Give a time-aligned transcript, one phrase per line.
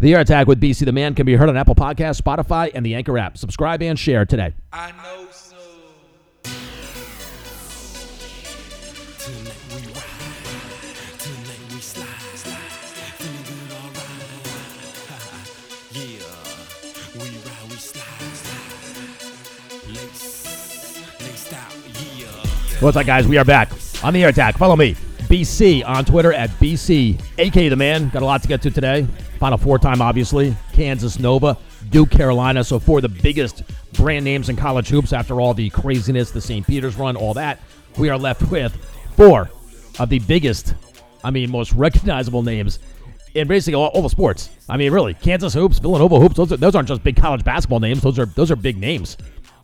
[0.00, 2.86] The Air Attack with BC the Man can be heard on Apple Podcasts, Spotify, and
[2.86, 3.36] the Anchor app.
[3.36, 4.54] Subscribe and share today.
[4.72, 5.56] I know so.
[6.44, 6.54] Tonight
[9.70, 12.06] we ride, tonight we slide,
[13.16, 13.98] feeling good alright.
[15.90, 16.22] yeah,
[17.14, 18.04] we ride, we slide,
[19.88, 20.46] lace,
[21.20, 21.74] laced out,
[22.16, 22.28] yeah.
[22.80, 23.26] What's up, guys?
[23.26, 23.72] We are back
[24.04, 24.58] on the Air Attack.
[24.58, 28.10] Follow me, BC, on Twitter at BC, aka the Man.
[28.10, 29.08] Got a lot to get to today.
[29.38, 30.56] Final four time, obviously.
[30.72, 31.56] Kansas Nova,
[31.90, 32.64] Duke Carolina.
[32.64, 36.40] So, four of the biggest brand names in college hoops after all the craziness, the
[36.40, 36.66] St.
[36.66, 37.60] Peter's run, all that.
[37.96, 38.74] We are left with
[39.16, 39.50] four
[39.98, 40.74] of the biggest,
[41.22, 42.80] I mean, most recognizable names
[43.34, 44.50] in basically all, all the sports.
[44.68, 46.36] I mean, really, Kansas hoops, Villanova hoops.
[46.36, 48.02] Those, are, those aren't just big college basketball names.
[48.02, 49.16] Those are those are big names.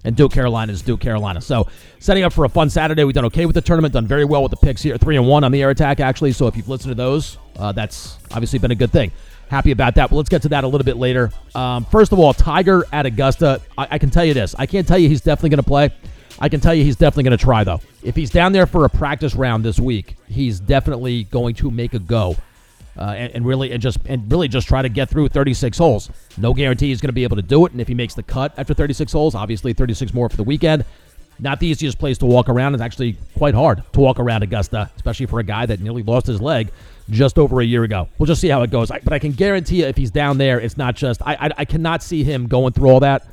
[0.06, 1.40] And Duke Carolina is Duke Carolina.
[1.40, 1.66] So
[1.98, 3.04] setting up for a fun Saturday.
[3.04, 3.94] We've done okay with the tournament.
[3.94, 4.98] Done very well with the picks here.
[4.98, 6.32] Three and one on the air attack actually.
[6.32, 9.10] So if you've listened to those, uh, that's obviously been a good thing.
[9.48, 10.10] Happy about that.
[10.10, 11.30] But let's get to that a little bit later.
[11.54, 13.60] Um, first of all, Tiger at Augusta.
[13.76, 14.54] I, I can tell you this.
[14.58, 15.90] I can't tell you he's definitely going to play.
[16.38, 17.80] I can tell you he's definitely going to try though.
[18.02, 21.94] If he's down there for a practice round this week, he's definitely going to make
[21.94, 22.36] a go.
[22.96, 26.10] Uh, and, and really and just and really just try to get through 36 holes.
[26.36, 27.72] No guarantee he's going to be able to do it.
[27.72, 30.84] And if he makes the cut after 36 holes, obviously 36 more for the weekend.
[31.40, 32.74] Not the easiest place to walk around.
[32.74, 36.26] It's actually quite hard to walk around Augusta, especially for a guy that nearly lost
[36.26, 36.70] his leg
[37.10, 38.08] just over a year ago.
[38.18, 38.90] We'll just see how it goes.
[38.90, 41.22] I, but I can guarantee you, if he's down there, it's not just.
[41.22, 43.26] I I, I cannot see him going through all that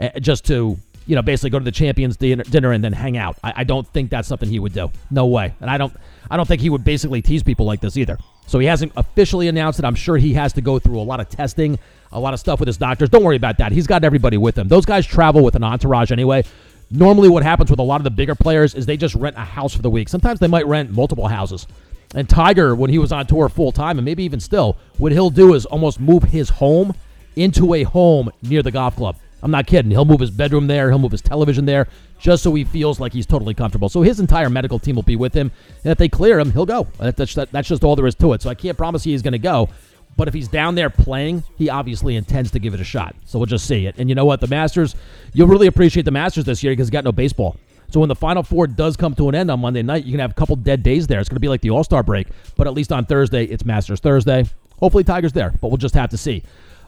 [0.00, 3.16] uh, just to you know basically go to the champions dinner, dinner and then hang
[3.16, 3.36] out.
[3.42, 4.90] I, I don't think that's something he would do.
[5.10, 5.54] No way.
[5.60, 5.92] And I don't
[6.30, 8.18] I don't think he would basically tease people like this either.
[8.46, 9.84] So he hasn't officially announced it.
[9.84, 11.78] I'm sure he has to go through a lot of testing,
[12.12, 13.10] a lot of stuff with his doctors.
[13.10, 13.72] Don't worry about that.
[13.72, 14.68] He's got everybody with him.
[14.68, 16.44] Those guys travel with an entourage anyway.
[16.90, 19.40] Normally, what happens with a lot of the bigger players is they just rent a
[19.40, 20.08] house for the week.
[20.08, 21.66] Sometimes they might rent multiple houses.
[22.14, 25.30] And Tiger, when he was on tour full time, and maybe even still, what he'll
[25.30, 26.94] do is almost move his home
[27.36, 29.16] into a home near the golf club.
[29.42, 29.90] I'm not kidding.
[29.90, 30.88] He'll move his bedroom there.
[30.88, 31.86] He'll move his television there
[32.18, 33.88] just so he feels like he's totally comfortable.
[33.88, 35.52] So his entire medical team will be with him.
[35.84, 36.88] And if they clear him, he'll go.
[36.98, 38.42] That's, that's just all there is to it.
[38.42, 39.68] So I can't promise you he's going to go.
[40.16, 43.14] But if he's down there playing, he obviously intends to give it a shot.
[43.24, 43.94] So we'll just see it.
[43.98, 44.40] And you know what?
[44.40, 44.96] The Masters,
[45.32, 47.56] you'll really appreciate the Masters this year because you got no baseball.
[47.90, 50.20] So when the Final Four does come to an end on Monday night, you can
[50.20, 51.20] have a couple dead days there.
[51.20, 52.28] It's going to be like the All Star break.
[52.56, 54.44] But at least on Thursday, it's Masters Thursday.
[54.78, 56.42] Hopefully Tiger's there, but we'll just have to see.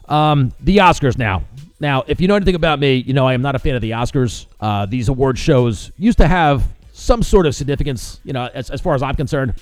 [0.07, 1.43] Um, the Oscars now.
[1.79, 3.81] Now, if you know anything about me, you know I am not a fan of
[3.81, 4.45] the Oscars.
[4.59, 6.63] Uh, these award shows used to have
[6.93, 9.55] some sort of significance, you know, as, as far as I'm concerned.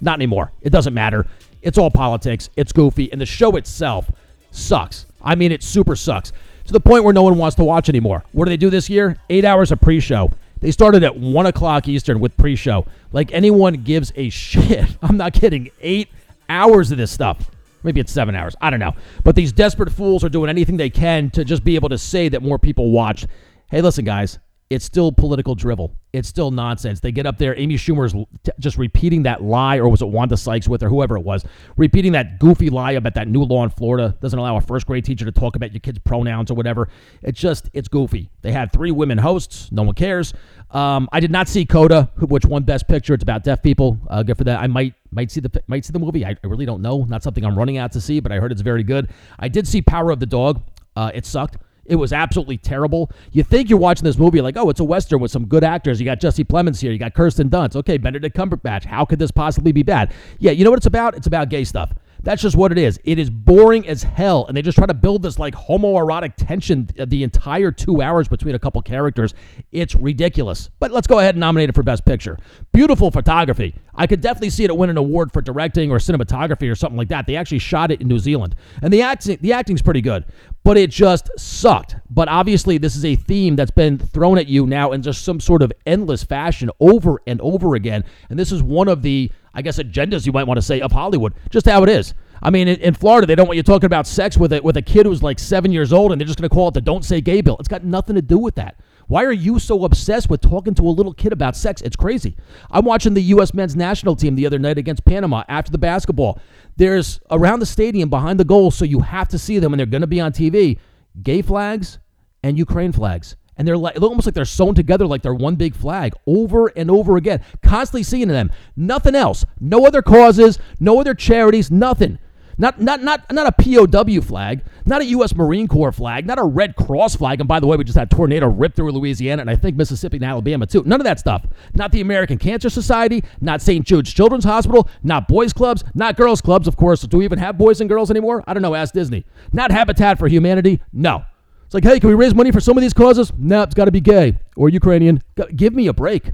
[0.00, 0.52] Not anymore.
[0.60, 1.26] It doesn't matter.
[1.62, 2.50] It's all politics.
[2.56, 3.10] It's goofy.
[3.10, 4.10] And the show itself
[4.50, 5.06] sucks.
[5.22, 6.32] I mean, it super sucks.
[6.66, 8.24] To the point where no one wants to watch anymore.
[8.32, 9.18] What do they do this year?
[9.30, 10.30] Eight hours of pre show.
[10.64, 12.86] They started at 1 o'clock Eastern with pre show.
[13.12, 14.96] Like anyone gives a shit.
[15.02, 15.68] I'm not kidding.
[15.82, 16.08] Eight
[16.48, 17.50] hours of this stuff.
[17.82, 18.56] Maybe it's seven hours.
[18.62, 18.94] I don't know.
[19.24, 22.30] But these desperate fools are doing anything they can to just be able to say
[22.30, 23.26] that more people watched.
[23.70, 24.38] Hey, listen, guys,
[24.74, 25.94] it's still political drivel.
[26.12, 26.98] It's still nonsense.
[26.98, 27.56] They get up there.
[27.56, 31.16] Amy Schumer's t- just repeating that lie, or was it Wanda Sykes with her, whoever
[31.16, 31.44] it was,
[31.76, 35.04] repeating that goofy lie about that new law in Florida doesn't allow a first grade
[35.04, 36.88] teacher to talk about your kid's pronouns or whatever.
[37.22, 38.30] It's just, it's goofy.
[38.42, 39.70] They had three women hosts.
[39.70, 40.34] No one cares.
[40.72, 43.14] Um, I did not see Coda, which won Best Picture.
[43.14, 44.00] It's about deaf people.
[44.08, 44.58] Uh, good for that.
[44.58, 46.26] I might might see the might see the movie.
[46.26, 47.04] I, I really don't know.
[47.04, 49.10] Not something I'm running out to see, but I heard it's very good.
[49.38, 50.62] I did see Power of the Dog.
[50.96, 51.58] Uh, it sucked.
[51.86, 53.10] It was absolutely terrible.
[53.32, 56.00] You think you're watching this movie like, oh, it's a western with some good actors.
[56.00, 56.92] You got Jesse Plemons here.
[56.92, 57.76] You got Kirsten Dunst.
[57.76, 58.84] Okay, Benedict Cumberbatch.
[58.84, 60.12] How could this possibly be bad?
[60.38, 61.14] Yeah, you know what it's about?
[61.16, 61.92] It's about gay stuff.
[62.24, 62.98] That's just what it is.
[63.04, 66.88] It is boring as hell, and they just try to build this like homoerotic tension
[66.98, 69.34] uh, the entire two hours between a couple characters.
[69.72, 70.70] It's ridiculous.
[70.78, 72.38] But let's go ahead and nominate it for Best Picture.
[72.72, 73.74] Beautiful photography.
[73.94, 77.08] I could definitely see it win an award for directing or cinematography or something like
[77.08, 77.26] that.
[77.26, 80.24] They actually shot it in New Zealand, and the acting the acting's pretty good,
[80.64, 81.96] but it just sucked.
[82.10, 85.38] But obviously, this is a theme that's been thrown at you now in just some
[85.38, 89.62] sort of endless fashion over and over again, and this is one of the I
[89.62, 91.34] guess agendas you might want to say of Hollywood.
[91.50, 92.12] Just how it is.
[92.42, 94.82] I mean, in, Florida, they don't want you talking about sex with a, with a
[94.82, 97.04] kid who's like seven years old, and they're just going to call it the "Don't
[97.04, 97.56] Say Gay" bill.
[97.58, 98.76] It's got nothing to do with that.
[99.06, 101.82] Why are you so obsessed with talking to a little kid about sex?
[101.82, 102.36] It's crazy.
[102.70, 103.54] I'm watching the U.S.
[103.54, 106.40] men's national team the other night against Panama after the basketball.
[106.76, 109.86] There's around the stadium behind the goal, so you have to see them, and they're
[109.86, 110.78] going to be on TV.
[111.22, 111.98] Gay flags
[112.42, 115.74] and Ukraine flags and they're like almost like they're sewn together like they're one big
[115.74, 121.14] flag over and over again constantly seeing them nothing else no other causes no other
[121.14, 122.18] charities nothing
[122.58, 125.34] Not, not, not, not a POW flag, not a U.S.
[125.34, 127.40] Marine Corps flag, not a Red Cross flag.
[127.40, 130.16] And by the way, we just had tornado rip through Louisiana and I think Mississippi
[130.16, 130.82] and Alabama too.
[130.84, 131.46] None of that stuff.
[131.74, 133.84] Not the American Cancer Society, not St.
[133.84, 137.02] Jude's Children's Hospital, not boys' clubs, not girls' clubs, of course.
[137.02, 138.44] Do we even have boys and girls anymore?
[138.46, 138.74] I don't know.
[138.74, 139.24] Ask Disney.
[139.52, 140.80] Not Habitat for Humanity.
[140.92, 141.24] No.
[141.64, 143.32] It's like, hey, can we raise money for some of these causes?
[143.38, 145.22] No, it's got to be gay or Ukrainian.
[145.56, 146.30] Give me a break.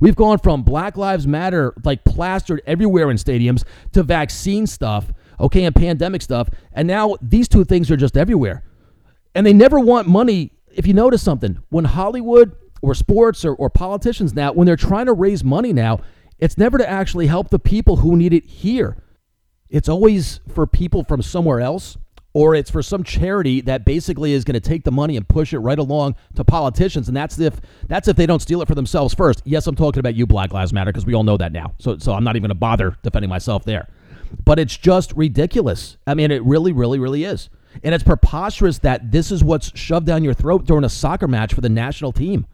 [0.00, 3.62] We've gone from Black Lives Matter, like plastered everywhere in stadiums,
[3.92, 6.48] to vaccine stuff, okay, and pandemic stuff.
[6.72, 8.62] And now these two things are just everywhere.
[9.34, 10.52] And they never want money.
[10.74, 15.06] If you notice something, when Hollywood or sports or, or politicians now, when they're trying
[15.06, 16.00] to raise money now,
[16.38, 18.96] it's never to actually help the people who need it here.
[19.68, 21.96] It's always for people from somewhere else
[22.34, 25.52] or it's for some charity that basically is going to take the money and push
[25.52, 28.74] it right along to politicians and that's if that's if they don't steal it for
[28.74, 31.52] themselves first yes i'm talking about you black lives matter because we all know that
[31.52, 33.88] now so so i'm not even going to bother defending myself there
[34.44, 37.48] but it's just ridiculous i mean it really really really is
[37.82, 41.54] and it's preposterous that this is what's shoved down your throat during a soccer match
[41.54, 42.46] for the national team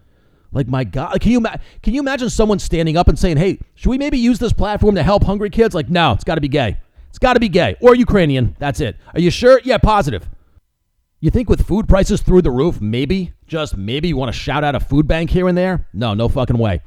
[0.52, 1.42] like my God, can you
[1.82, 4.94] can you imagine someone standing up and saying, "Hey, should we maybe use this platform
[4.94, 6.78] to help hungry kids?" Like, no, it's got to be gay.
[7.10, 8.56] It's got to be gay or Ukrainian.
[8.58, 8.96] That's it.
[9.14, 9.60] Are you sure?
[9.64, 10.28] Yeah, positive.
[11.20, 14.62] You think with food prices through the roof, maybe, just maybe you want to shout
[14.62, 15.88] out a food bank here and there?
[15.92, 16.80] No, no fucking way.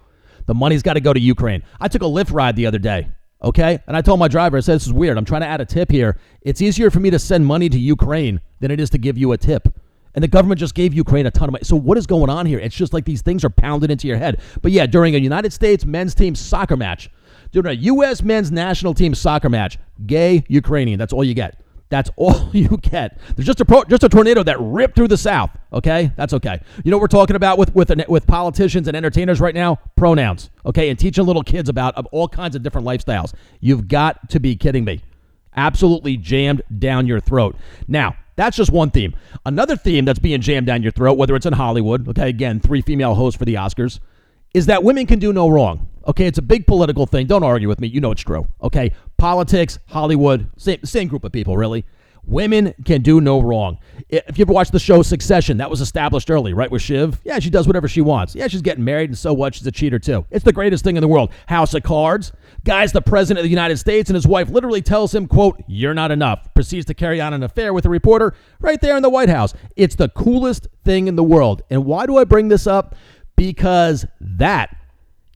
[0.46, 1.64] The money's got to go to Ukraine.
[1.80, 3.10] I took a Lyft ride the other day,
[3.44, 3.80] okay?
[3.88, 5.18] And I told my driver, I said, this is weird.
[5.18, 6.18] I'm trying to add a tip here.
[6.42, 9.32] It's easier for me to send money to Ukraine than it is to give you
[9.32, 9.68] a tip.
[10.14, 11.64] And the government just gave Ukraine a ton of money.
[11.64, 12.60] So what is going on here?
[12.60, 14.42] It's just like these things are pounded into your head.
[14.62, 17.10] But yeah, during a United States men's team soccer match,
[17.52, 18.22] during a U.S.
[18.22, 21.00] men's national team soccer match, gay Ukrainian.
[21.00, 21.62] That's all you get.
[21.92, 23.20] That's all you get.
[23.36, 25.52] There's just a pro, just a tornado that ripped through the South.
[25.72, 26.60] Okay, that's okay.
[26.84, 29.78] You know what we're talking about with with with politicians and entertainers right now?
[29.96, 30.50] Pronouns.
[30.66, 33.34] Okay, and teaching little kids about of all kinds of different lifestyles.
[33.60, 35.02] You've got to be kidding me.
[35.56, 37.58] Absolutely jammed down your throat.
[37.88, 39.14] Now, that's just one theme.
[39.46, 42.82] Another theme that's being jammed down your throat, whether it's in Hollywood, okay, again, three
[42.82, 44.00] female hosts for the Oscars,
[44.54, 45.90] is that women can do no wrong.
[46.08, 47.28] Okay, it's a big political thing.
[47.28, 47.88] Don't argue with me.
[47.88, 48.48] You know it's true.
[48.62, 51.86] Okay, politics, Hollywood, same, same group of people, really.
[52.24, 53.80] Women can do no wrong.
[54.10, 56.70] If you ever watched the show Succession, that was established early, right?
[56.70, 57.20] With Shiv.
[57.24, 58.36] Yeah, she does whatever she wants.
[58.36, 59.56] Yeah, she's getting married, and so what?
[59.56, 60.26] She's a cheater, too.
[60.30, 61.32] It's the greatest thing in the world.
[61.48, 62.32] House of Cards.
[62.64, 65.96] Guy's the president of the United States, and his wife literally tells him, quote, you're
[65.96, 66.48] not enough.
[66.54, 69.56] Proceeds to carry on an affair with a reporter right there in the White House.
[69.76, 71.64] It's the coolest thing in the world.
[71.72, 72.96] And why do I bring this up?
[73.36, 74.78] Because that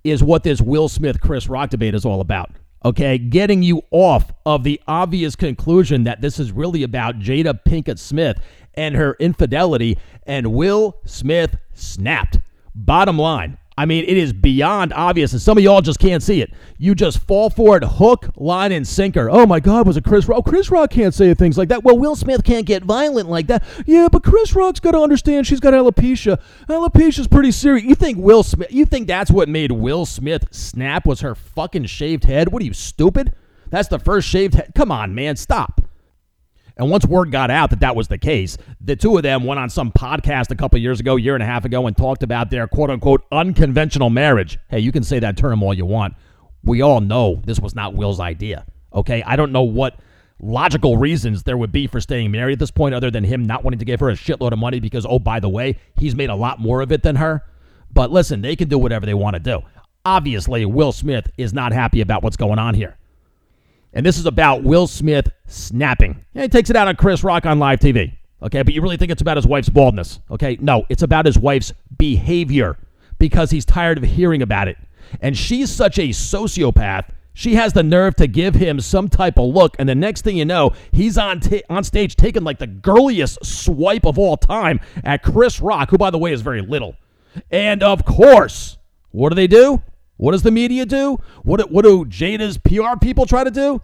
[0.05, 2.51] is what this Will Smith Chris Rock debate is all about.
[2.85, 7.97] Okay, getting you off of the obvious conclusion that this is really about Jada Pinkett
[7.97, 8.39] Smith
[8.75, 9.97] and her infidelity,
[10.27, 12.37] and Will Smith snapped.
[12.75, 16.41] Bottom line, I mean, it is beyond obvious, and some of y'all just can't see
[16.41, 16.53] it.
[16.77, 19.29] You just fall for it, hook, line, and sinker.
[19.29, 20.37] Oh my God, was it Chris Rock?
[20.39, 21.83] Oh, Chris Rock can't say things like that.
[21.83, 23.63] Well, Will Smith can't get violent like that.
[23.85, 26.39] Yeah, but Chris Rock's got to understand she's got alopecia.
[26.69, 27.83] Alopecia's pretty serious.
[27.83, 28.71] You think Will Smith?
[28.71, 31.05] You think that's what made Will Smith snap?
[31.05, 32.53] Was her fucking shaved head?
[32.53, 33.33] What are you stupid?
[33.69, 34.71] That's the first shaved head.
[34.73, 35.81] Come on, man, stop.
[36.77, 39.59] And once word got out that that was the case, the two of them went
[39.59, 42.49] on some podcast a couple years ago, year and a half ago, and talked about
[42.49, 44.57] their quote unquote unconventional marriage.
[44.69, 46.15] Hey, you can say that term all you want.
[46.63, 48.65] We all know this was not Will's idea.
[48.93, 49.23] Okay.
[49.23, 49.97] I don't know what
[50.41, 53.63] logical reasons there would be for staying married at this point other than him not
[53.63, 56.29] wanting to give her a shitload of money because, oh, by the way, he's made
[56.29, 57.43] a lot more of it than her.
[57.93, 59.61] But listen, they can do whatever they want to do.
[60.03, 62.97] Obviously, Will Smith is not happy about what's going on here.
[63.95, 66.25] And this is about Will Smith snapping.
[66.33, 68.17] He takes it out on Chris Rock on live TV.
[68.43, 70.19] Okay, but you really think it's about his wife's baldness.
[70.29, 72.77] Okay, no, it's about his wife's behavior
[73.17, 74.77] because he's tired of hearing about it.
[75.21, 77.09] And she's such a sociopath.
[77.33, 80.37] She has the nerve to give him some type of look, and the next thing
[80.37, 84.79] you know, he's on ta- on stage taking like the girliest swipe of all time
[85.03, 86.95] at Chris Rock, who by the way is very little.
[87.51, 88.77] And of course,
[89.11, 89.81] what do they do?
[90.17, 91.17] What does the media do?
[91.43, 93.81] What, what do Jada's PR people try to do?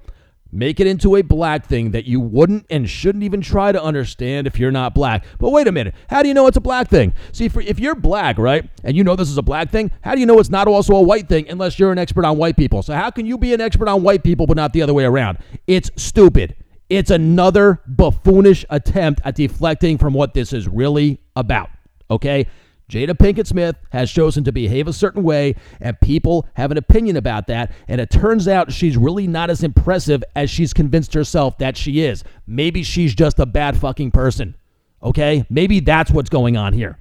[0.53, 4.47] Make it into a black thing that you wouldn't and shouldn't even try to understand
[4.47, 5.23] if you're not black.
[5.39, 5.95] But wait a minute.
[6.09, 7.13] How do you know it's a black thing?
[7.31, 10.13] See, for, if you're black, right, and you know this is a black thing, how
[10.13, 12.57] do you know it's not also a white thing unless you're an expert on white
[12.57, 12.83] people?
[12.83, 15.05] So, how can you be an expert on white people but not the other way
[15.05, 15.38] around?
[15.67, 16.57] It's stupid.
[16.89, 21.69] It's another buffoonish attempt at deflecting from what this is really about.
[22.09, 22.47] Okay?
[22.91, 27.15] Jada Pinkett Smith has chosen to behave a certain way, and people have an opinion
[27.15, 27.71] about that.
[27.88, 32.01] And it turns out she's really not as impressive as she's convinced herself that she
[32.01, 32.25] is.
[32.45, 34.55] Maybe she's just a bad fucking person.
[35.01, 35.45] Okay?
[35.50, 37.00] Maybe that's what's going on here.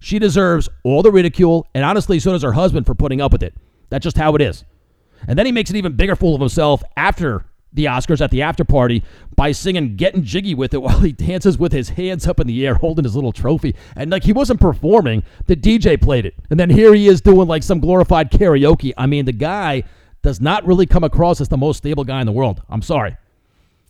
[0.00, 3.42] She deserves all the ridicule, and honestly, so does her husband for putting up with
[3.42, 3.54] it.
[3.88, 4.66] That's just how it is.
[5.26, 8.42] And then he makes an even bigger fool of himself after the Oscars at the
[8.42, 9.02] after party
[9.34, 12.66] by singing Getting Jiggy with It while he dances with his hands up in the
[12.66, 13.74] air holding his little trophy.
[13.94, 16.34] And like he wasn't performing, the DJ played it.
[16.50, 18.92] And then here he is doing like some glorified karaoke.
[18.96, 19.84] I mean, the guy
[20.22, 22.62] does not really come across as the most stable guy in the world.
[22.68, 23.16] I'm sorry.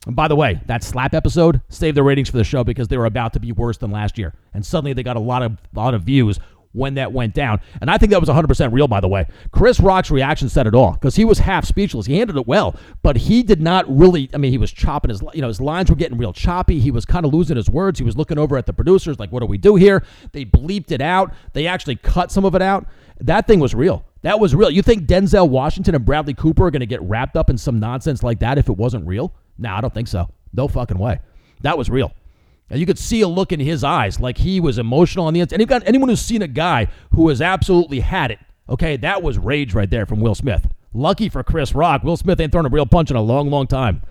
[0.06, 2.97] And by the way, that slap episode saved the ratings for the show because they
[2.97, 4.35] were about to be worse than last year.
[4.54, 6.38] And suddenly they got a lot of lot of views
[6.76, 7.61] when that went down.
[7.80, 9.26] And I think that was 100% real, by the way.
[9.50, 12.06] Chris Rock's reaction said it all because he was half speechless.
[12.06, 14.28] He handled it well, but he did not really.
[14.35, 16.78] I mean, he was chopping his, you know, his lines were getting real choppy.
[16.78, 17.99] He was kind of losing his words.
[17.99, 20.04] He was looking over at the producers, like, what do we do here?
[20.33, 21.33] They bleeped it out.
[21.54, 22.87] They actually cut some of it out.
[23.21, 24.04] That thing was real.
[24.23, 24.71] That was real.
[24.71, 27.80] You think Denzel Washington and Bradley Cooper are going to get wrapped up in some
[27.80, 29.33] nonsense like that if it wasn't real?
[29.56, 30.28] No, I don't think so.
[30.52, 31.21] No fucking way.
[31.62, 32.12] That was real.
[32.68, 35.40] And you could see a look in his eyes like he was emotional on the
[35.40, 35.61] inside.
[35.61, 39.38] And got anyone who's seen a guy who has absolutely had it, okay, that was
[39.38, 40.66] rage right there from Will Smith.
[40.92, 43.66] Lucky for Chris Rock, Will Smith ain't thrown a real punch in a long, long
[43.66, 44.02] time.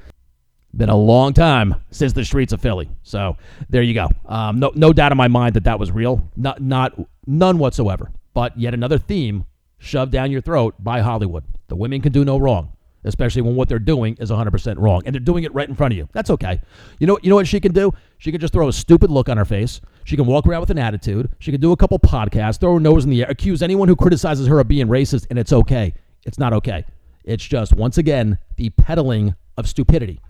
[0.75, 2.89] Been a long time since the streets of Philly.
[3.03, 3.37] So
[3.69, 4.09] there you go.
[4.25, 6.29] Um, no, no doubt in my mind that that was real.
[6.35, 6.93] Not, not,
[7.25, 8.11] none whatsoever.
[8.33, 9.45] But yet another theme
[9.77, 11.45] shoved down your throat by Hollywood.
[11.67, 12.74] The women can do no wrong
[13.05, 15.93] especially when what they're doing is 100% wrong and they're doing it right in front
[15.93, 16.09] of you.
[16.11, 16.59] That's okay.
[16.99, 17.91] You know, you know what she can do?
[18.17, 19.81] She can just throw a stupid look on her face.
[20.03, 21.29] She can walk around with an attitude.
[21.39, 23.95] She can do a couple podcasts, throw her nose in the air, accuse anyone who
[23.95, 25.93] criticizes her of being racist, and it's okay.
[26.25, 26.85] It's not okay.
[27.23, 30.21] It's just, once again, the peddling of stupidity.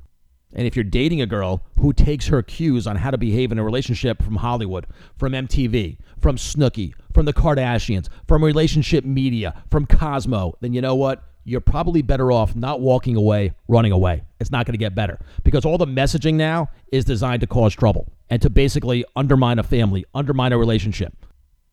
[0.53, 3.59] And if you're dating a girl who takes her cues on how to behave in
[3.59, 9.85] a relationship from Hollywood, from MTV, from Snooki, from the Kardashians, from relationship media, from
[9.85, 11.23] Cosmo, then you know what?
[11.45, 14.23] You're probably better off not walking away, running away.
[14.39, 17.73] It's not going to get better because all the messaging now is designed to cause
[17.73, 21.13] trouble and to basically undermine a family, undermine a relationship.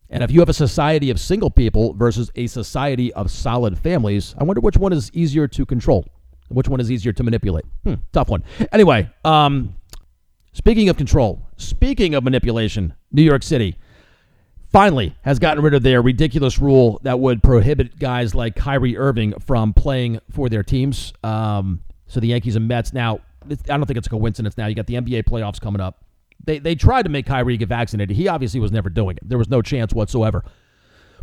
[0.09, 4.35] And if you have a society of single people versus a society of solid families,
[4.37, 6.05] I wonder which one is easier to control,
[6.49, 7.65] which one is easier to manipulate.
[7.83, 8.43] Hmm, tough one.
[8.71, 9.75] Anyway, um,
[10.51, 13.75] speaking of control, speaking of manipulation, New York City
[14.73, 19.39] finally has gotten rid of their ridiculous rule that would prohibit guys like Kyrie Irving
[19.39, 21.13] from playing for their teams.
[21.23, 24.65] Um, so the Yankees and Mets now, I don't think it's a coincidence now.
[24.65, 26.03] You got the NBA playoffs coming up.
[26.43, 28.17] They, they tried to make Kyrie get vaccinated.
[28.17, 29.29] He obviously was never doing it.
[29.29, 30.43] There was no chance whatsoever.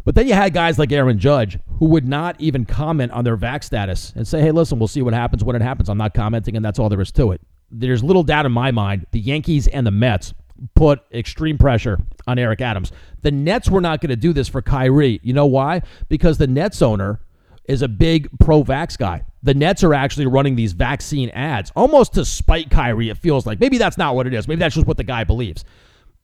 [0.04, 3.37] But then you had guys like Aaron Judge who would not even comment on their
[3.37, 5.90] vax status and say, hey, listen, we'll see what happens when it happens.
[5.90, 7.40] I'm not commenting, and that's all there is to it.
[7.71, 10.33] There's little doubt in my mind the Yankees and the Mets
[10.74, 12.92] put extreme pressure on Eric Adams.
[13.22, 15.20] The Nets were not going to do this for Kyrie.
[15.22, 15.82] You know why?
[16.08, 17.20] Because the Nets owner
[17.64, 19.24] is a big pro vax guy.
[19.42, 23.60] The Nets are actually running these vaccine ads almost to spite Kyrie, it feels like.
[23.60, 24.48] Maybe that's not what it is.
[24.48, 25.64] Maybe that's just what the guy believes.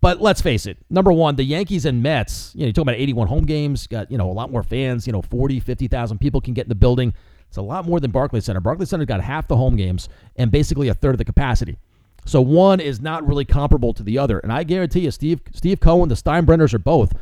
[0.00, 0.76] But let's face it.
[0.90, 4.10] Number one, the Yankees and Mets, you know, you're talking about 81 home games, got,
[4.10, 6.74] you know, a lot more fans, you know, 40, 50,000 people can get in the
[6.74, 7.14] building.
[7.48, 8.60] It's a lot more than Barclays Center.
[8.60, 11.78] Barclays Center got half the home games and basically a third of the capacity.
[12.26, 14.40] So one is not really comparable to the other.
[14.40, 17.14] And I guarantee you, Steve Steve Cohen, the Steinbrenners are both,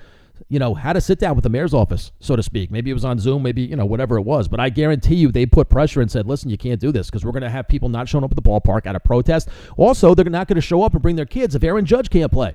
[0.48, 2.70] you know, had to sit down with the mayor's office, so to speak.
[2.70, 4.48] Maybe it was on Zoom, maybe, you know, whatever it was.
[4.48, 7.24] But I guarantee you they put pressure and said, listen, you can't do this because
[7.24, 9.48] we're going to have people not showing up at the ballpark out of protest.
[9.76, 12.32] Also, they're not going to show up and bring their kids if Aaron Judge can't
[12.32, 12.54] play.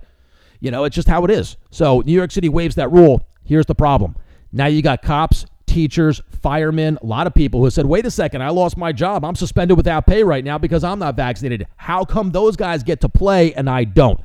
[0.59, 1.55] You know, it's just how it is.
[1.71, 3.25] So New York City waives that rule.
[3.43, 4.15] Here's the problem.
[4.51, 8.41] Now you got cops teachers, firemen, a lot of people who said, wait a second,
[8.41, 9.23] I lost my job.
[9.23, 11.67] I'm suspended without pay right now because I'm not vaccinated.
[11.77, 14.19] How come those guys get to play and I don't?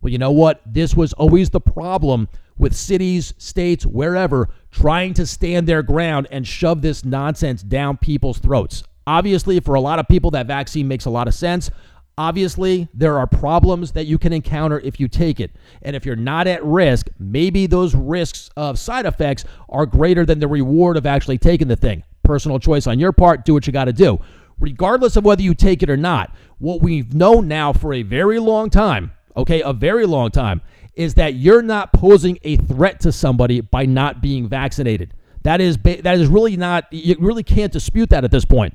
[0.00, 0.60] Well, you know what?
[0.64, 6.46] This was always the problem with cities, states, wherever, trying to stand their ground and
[6.46, 8.84] shove this nonsense down people's throats.
[9.06, 11.70] Obviously, for a lot of people, that vaccine makes a lot of sense.
[12.16, 15.50] Obviously, there are problems that you can encounter if you take it.
[15.82, 20.38] And if you're not at risk, maybe those risks of side effects are greater than
[20.38, 22.04] the reward of actually taking the thing.
[22.22, 24.20] Personal choice on your part, do what you got to do.
[24.60, 28.38] Regardless of whether you take it or not, what we've known now for a very
[28.38, 30.62] long time, okay, a very long time,
[30.94, 35.12] is that you're not posing a threat to somebody by not being vaccinated.
[35.42, 38.74] That is that is really not you really can't dispute that at this point.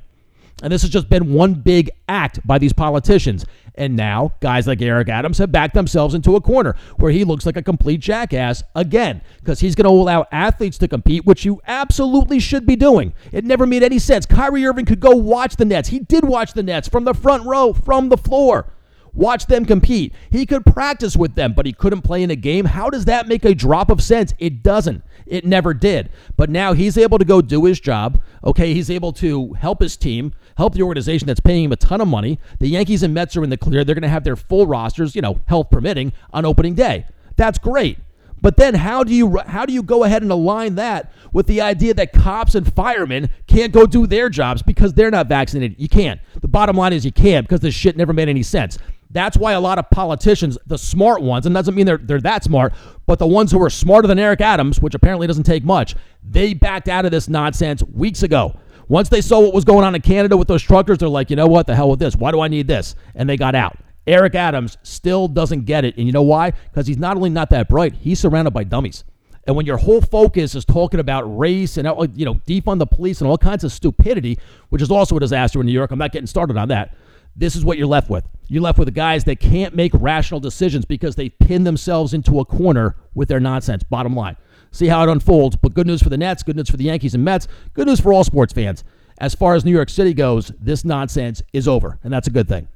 [0.61, 3.45] And this has just been one big act by these politicians.
[3.75, 7.45] And now, guys like Eric Adams have backed themselves into a corner where he looks
[7.45, 11.61] like a complete jackass again, because he's going to allow athletes to compete, which you
[11.65, 13.13] absolutely should be doing.
[13.31, 14.25] It never made any sense.
[14.25, 15.89] Kyrie Irving could go watch the Nets.
[15.89, 18.73] He did watch the Nets from the front row, from the floor.
[19.13, 20.13] Watch them compete.
[20.29, 22.65] He could practice with them, but he couldn't play in a game.
[22.65, 24.33] How does that make a drop of sense?
[24.37, 25.03] It doesn't.
[25.25, 26.09] It never did.
[26.37, 28.21] But now he's able to go do his job.
[28.43, 32.01] Okay, he's able to help his team, help the organization that's paying him a ton
[32.01, 32.39] of money.
[32.59, 33.83] The Yankees and Mets are in the clear.
[33.83, 37.05] They're going to have their full rosters, you know, health permitting, on opening day.
[37.35, 37.97] That's great.
[38.41, 41.61] But then how do you how do you go ahead and align that with the
[41.61, 45.79] idea that cops and firemen can't go do their jobs because they're not vaccinated?
[45.79, 46.21] You can't.
[46.39, 48.77] The bottom line is you can't because this shit never made any sense.
[49.11, 52.43] That's why a lot of politicians, the smart ones, and doesn't mean they're they're that
[52.43, 52.73] smart,
[53.07, 56.53] but the ones who are smarter than Eric Adams, which apparently doesn't take much, they
[56.53, 58.53] backed out of this nonsense weeks ago.
[58.87, 61.35] Once they saw what was going on in Canada with those truckers, they're like, you
[61.35, 62.15] know what, the hell with this?
[62.15, 62.95] Why do I need this?
[63.15, 63.77] And they got out.
[64.07, 65.95] Eric Adams still doesn't get it.
[65.97, 66.51] And you know why?
[66.51, 69.03] Because he's not only not that bright, he's surrounded by dummies.
[69.45, 72.85] And when your whole focus is talking about race and uh, you know defund the
[72.85, 74.37] police and all kinds of stupidity,
[74.69, 76.95] which is also a disaster in New York, I'm not getting started on that.
[77.35, 78.25] This is what you're left with.
[78.47, 82.45] You're left with guys that can't make rational decisions because they pin themselves into a
[82.45, 83.83] corner with their nonsense.
[83.83, 84.35] Bottom line.
[84.71, 85.55] See how it unfolds.
[85.55, 87.99] But good news for the Nets, good news for the Yankees and Mets, good news
[87.99, 88.83] for all sports fans.
[89.19, 92.47] As far as New York City goes, this nonsense is over, and that's a good
[92.47, 92.69] thing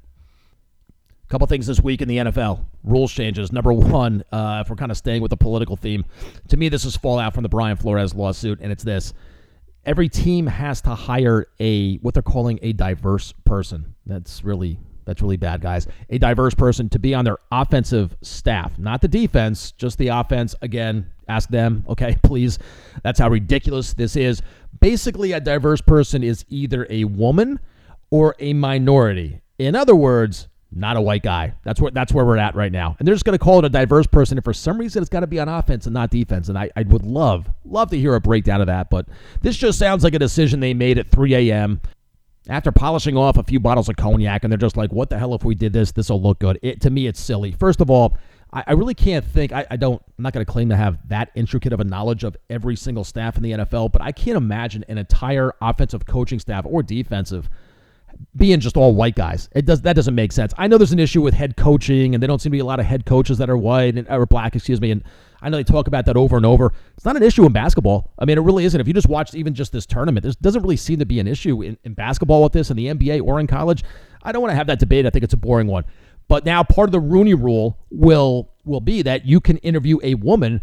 [1.23, 2.65] A couple things this week in the NFL.
[2.83, 3.51] Rules changes.
[3.51, 6.03] Number one, uh, if we're kind of staying with the political theme,
[6.49, 9.13] to me, this is fallout from the Brian Flores lawsuit, and it's this.
[9.85, 13.95] Every team has to hire a what they're calling a diverse person.
[14.05, 15.87] That's really that's really bad, guys.
[16.09, 20.55] A diverse person to be on their offensive staff, not the defense, just the offense.
[20.61, 22.59] Again, ask them, okay, please.
[23.03, 24.41] That's how ridiculous this is.
[24.79, 27.59] Basically, a diverse person is either a woman
[28.09, 29.41] or a minority.
[29.59, 31.53] In other words, not a white guy.
[31.63, 32.95] That's where that's where we're at right now.
[32.99, 34.37] And they're just going to call it a diverse person.
[34.37, 36.49] And for some reason, it's got to be on offense and not defense.
[36.49, 38.89] And I, I would love love to hear a breakdown of that.
[38.89, 39.07] But
[39.41, 41.81] this just sounds like a decision they made at 3 a.m.
[42.49, 45.33] after polishing off a few bottles of cognac, and they're just like, "What the hell?
[45.35, 47.51] If we did this, this will look good." It to me, it's silly.
[47.51, 48.17] First of all.
[48.55, 49.51] I, I really can't think.
[49.51, 49.99] I, I don't.
[50.15, 53.03] I'm not going to claim to have that intricate of a knowledge of every single
[53.03, 57.49] staff in the NFL, but I can't imagine an entire offensive coaching staff or defensive
[58.35, 59.49] being just all white guys.
[59.53, 60.53] It does that doesn't make sense.
[60.57, 62.65] I know there's an issue with head coaching, and there don't seem to be a
[62.65, 64.91] lot of head coaches that are white and or black, excuse me.
[64.91, 65.03] And
[65.41, 66.73] I know they talk about that over and over.
[66.95, 68.11] It's not an issue in basketball.
[68.17, 68.79] I mean, it really isn't.
[68.79, 71.27] If you just watch even just this tournament, there doesn't really seem to be an
[71.27, 73.83] issue in, in basketball with this in the NBA or in college.
[74.23, 75.05] I don't want to have that debate.
[75.05, 75.83] I think it's a boring one.
[76.27, 80.15] But now part of the Rooney Rule will will be that you can interview a
[80.15, 80.61] woman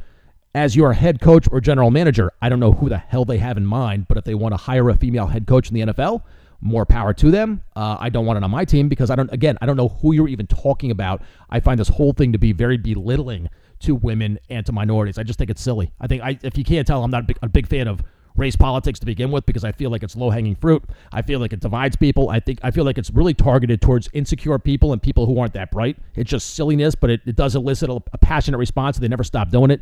[0.54, 2.33] as your head coach or general manager.
[2.40, 4.57] I don't know who the hell they have in mind, but if they want to
[4.57, 6.23] hire a female head coach in the NFL
[6.61, 7.62] more power to them.
[7.75, 9.88] Uh, I don't want it on my team because I don't, again, I don't know
[9.88, 11.23] who you're even talking about.
[11.49, 13.49] I find this whole thing to be very belittling
[13.81, 15.19] to women and to minorities.
[15.19, 15.92] I just think it's silly.
[16.01, 18.03] I think, I, if you can't tell, I'm not a big, a big fan of
[18.37, 20.85] race politics to begin with because I feel like it's low hanging fruit.
[21.12, 22.31] I feel like it divides people.
[22.31, 25.55] I think I feel like it's really targeted towards insecure people and people who aren't
[25.55, 25.99] that bright.
[26.14, 28.99] It's just silliness, but it, it does elicit a, a passionate response.
[28.99, 29.81] They never stop doing it.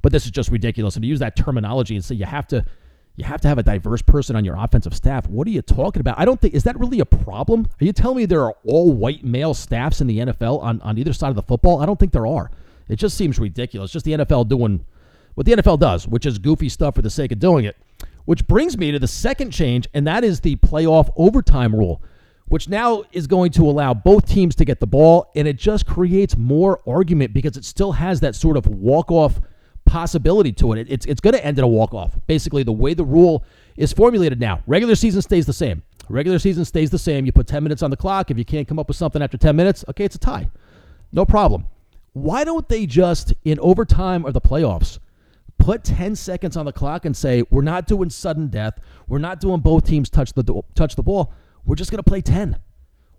[0.00, 0.96] But this is just ridiculous.
[0.96, 2.64] And to use that terminology and say you have to
[3.16, 5.28] you have to have a diverse person on your offensive staff.
[5.28, 6.18] What are you talking about?
[6.18, 7.68] I don't think is that really a problem?
[7.80, 10.98] Are you telling me there are all white male staffs in the NFL on, on
[10.98, 11.82] either side of the football?
[11.82, 12.50] I don't think there are.
[12.88, 13.92] It just seems ridiculous.
[13.92, 14.84] Just the NFL doing
[15.34, 17.76] what the NFL does, which is goofy stuff for the sake of doing it.
[18.24, 22.02] Which brings me to the second change, and that is the playoff overtime rule,
[22.46, 25.86] which now is going to allow both teams to get the ball, and it just
[25.86, 29.40] creates more argument because it still has that sort of walk off
[29.84, 30.86] possibility to it.
[30.88, 32.18] It's, it's going to end in a walk off.
[32.26, 33.44] Basically, the way the rule
[33.76, 35.82] is formulated now, regular season stays the same.
[36.08, 37.26] Regular season stays the same.
[37.26, 38.30] You put 10 minutes on the clock.
[38.30, 40.50] If you can't come up with something after 10 minutes, okay, it's a tie.
[41.12, 41.66] No problem.
[42.12, 44.98] Why don't they just, in overtime or the playoffs,
[45.58, 48.78] put 10 seconds on the clock and say, we're not doing sudden death.
[49.08, 51.32] We're not doing both teams touch the, touch the ball.
[51.64, 52.58] We're just going to play 10.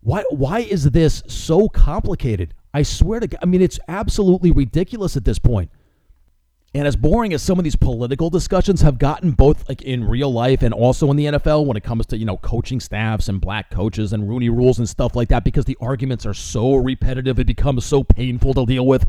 [0.02, 2.54] Why, why is this so complicated?
[2.74, 3.40] I swear to God.
[3.42, 5.72] I mean, it's absolutely ridiculous at this point.
[6.76, 10.34] And as boring as some of these political discussions have gotten, both like in real
[10.34, 13.40] life and also in the NFL, when it comes to you know coaching staffs and
[13.40, 17.38] black coaches and Rooney rules and stuff like that, because the arguments are so repetitive,
[17.38, 19.08] it becomes so painful to deal with.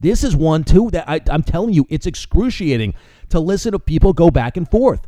[0.00, 2.94] This is one too that I, I'm telling you, it's excruciating
[3.30, 5.06] to listen to people go back and forth.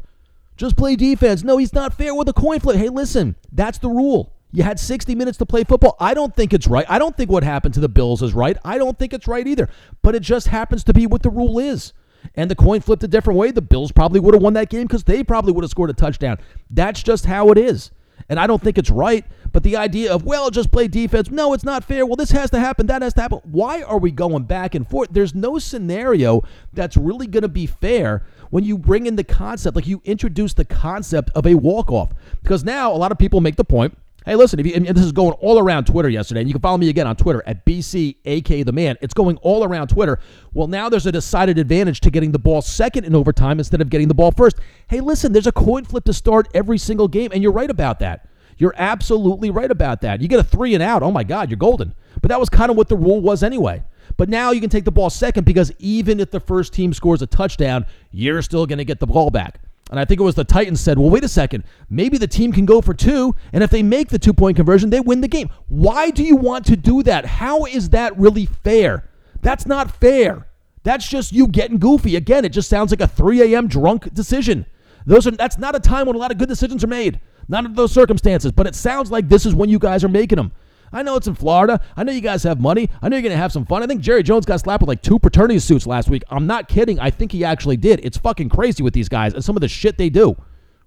[0.56, 1.42] Just play defense.
[1.42, 2.76] No, he's not fair with a coin flip.
[2.76, 4.34] Hey, listen, that's the rule.
[4.52, 5.96] You had 60 minutes to play football.
[6.00, 6.86] I don't think it's right.
[6.88, 8.56] I don't think what happened to the Bills is right.
[8.64, 9.68] I don't think it's right either.
[10.02, 11.92] But it just happens to be what the rule is.
[12.34, 13.50] And the coin flipped a different way.
[13.50, 15.94] The Bills probably would have won that game because they probably would have scored a
[15.94, 16.38] touchdown.
[16.68, 17.92] That's just how it is.
[18.28, 19.24] And I don't think it's right.
[19.52, 22.06] But the idea of, well, just play defense, no, it's not fair.
[22.06, 23.40] Well, this has to happen, that has to happen.
[23.44, 25.08] Why are we going back and forth?
[25.10, 29.74] There's no scenario that's really going to be fair when you bring in the concept,
[29.74, 32.12] like you introduce the concept of a walk off.
[32.42, 35.04] Because now a lot of people make the point Hey, listen, if you, and this
[35.04, 37.64] is going all around Twitter yesterday, and you can follow me again on Twitter at
[37.64, 38.98] BCAK the man.
[39.00, 40.18] It's going all around Twitter.
[40.52, 43.88] Well, now there's a decided advantage to getting the ball second in overtime instead of
[43.88, 44.58] getting the ball first.
[44.88, 47.98] Hey, listen, there's a coin flip to start every single game, and you're right about
[48.00, 48.28] that.
[48.58, 50.20] You're absolutely right about that.
[50.20, 51.02] You get a three and out.
[51.02, 51.94] Oh my God, you're golden.
[52.20, 53.82] But that was kind of what the rule was anyway.
[54.18, 57.22] But now you can take the ball second because even if the first team scores
[57.22, 59.60] a touchdown, you're still going to get the ball back.
[59.90, 61.64] And I think it was the Titans said, well, wait a second.
[61.90, 63.34] Maybe the team can go for two.
[63.52, 65.50] And if they make the two point conversion, they win the game.
[65.66, 67.26] Why do you want to do that?
[67.26, 69.10] How is that really fair?
[69.42, 70.46] That's not fair.
[70.84, 72.14] That's just you getting goofy.
[72.16, 73.66] Again, it just sounds like a 3 a.m.
[73.66, 74.64] drunk decision.
[75.06, 77.20] Those are that's not a time when a lot of good decisions are made.
[77.48, 80.36] Not under those circumstances, but it sounds like this is when you guys are making
[80.36, 80.52] them.
[80.92, 81.80] I know it's in Florida.
[81.96, 82.90] I know you guys have money.
[83.00, 83.82] I know you're going to have some fun.
[83.82, 86.22] I think Jerry Jones got slapped with like two paternity suits last week.
[86.30, 86.98] I'm not kidding.
[86.98, 88.00] I think he actually did.
[88.04, 90.36] It's fucking crazy with these guys and some of the shit they do.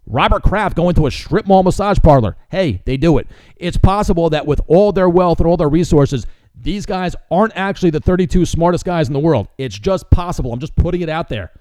[0.06, 2.36] Robert Kraft going to a strip mall massage parlor.
[2.50, 3.28] Hey, they do it.
[3.56, 7.90] It's possible that with all their wealth and all their resources, these guys aren't actually
[7.90, 9.48] the 32 smartest guys in the world.
[9.58, 10.52] It's just possible.
[10.52, 11.52] I'm just putting it out there.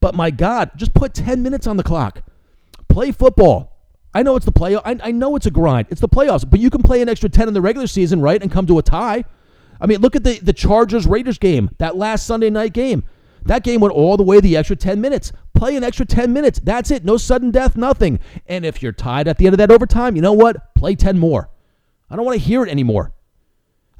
[0.00, 2.22] But my God, just put 10 minutes on the clock.
[2.88, 3.73] Play football.
[4.14, 4.76] I know it's the play.
[4.76, 5.88] I, I know it's a grind.
[5.90, 8.40] It's the playoffs, but you can play an extra 10 in the regular season, right,
[8.40, 9.24] and come to a tie.
[9.80, 13.02] I mean, look at the, the Chargers Raiders game, that last Sunday night game.
[13.44, 15.32] That game went all the way the extra 10 minutes.
[15.52, 16.60] Play an extra 10 minutes.
[16.60, 17.04] That's it.
[17.04, 18.20] No sudden death, nothing.
[18.46, 20.74] And if you're tied at the end of that overtime, you know what?
[20.74, 21.50] Play 10 more.
[22.08, 23.12] I don't want to hear it anymore.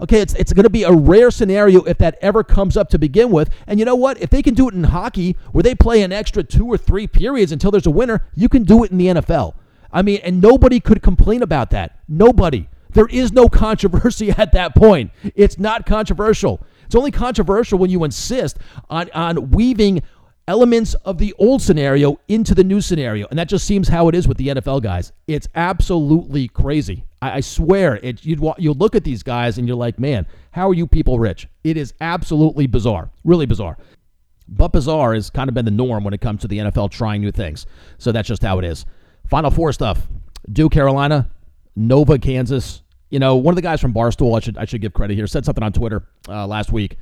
[0.00, 2.98] Okay, it's, it's going to be a rare scenario if that ever comes up to
[2.98, 3.50] begin with.
[3.66, 4.20] And you know what?
[4.20, 7.06] If they can do it in hockey, where they play an extra two or three
[7.06, 9.54] periods until there's a winner, you can do it in the NFL.
[9.94, 12.00] I mean, and nobody could complain about that.
[12.08, 12.68] Nobody.
[12.90, 15.12] There is no controversy at that point.
[15.34, 16.60] It's not controversial.
[16.84, 18.58] It's only controversial when you insist
[18.90, 20.02] on, on weaving
[20.46, 23.26] elements of the old scenario into the new scenario.
[23.30, 25.12] And that just seems how it is with the NFL guys.
[25.26, 27.04] It's absolutely crazy.
[27.22, 30.68] I, I swear, it, you'd, you look at these guys and you're like, man, how
[30.68, 31.48] are you people rich?
[31.62, 33.10] It is absolutely bizarre.
[33.22, 33.78] Really bizarre.
[34.48, 37.22] But bizarre has kind of been the norm when it comes to the NFL trying
[37.22, 37.64] new things.
[37.96, 38.84] So that's just how it is.
[39.28, 40.06] Final four stuff
[40.50, 41.30] Duke, Carolina,
[41.76, 42.82] Nova, Kansas.
[43.10, 45.26] You know, one of the guys from Barstool, I should, I should give credit here,
[45.26, 46.96] said something on Twitter uh, last week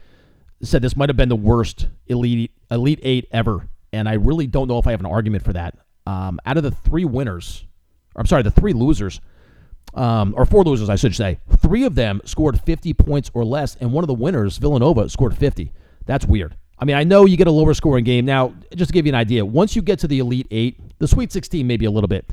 [0.62, 4.68] said this might have been the worst elite elite eight ever, and I really don't
[4.68, 5.76] know if I have an argument for that.
[6.06, 7.64] Um, out of the three winners,
[8.16, 9.20] I'm sorry, the three losers,
[9.94, 13.76] um, or four losers, I should say, three of them scored 50 points or less,
[13.76, 15.72] and one of the winners, Villanova, scored 50.
[16.06, 16.56] That's weird.
[16.82, 18.24] I mean, I know you get a lower scoring game.
[18.24, 21.06] Now, just to give you an idea, once you get to the Elite Eight, the
[21.06, 22.28] Sweet 16 maybe a little bit.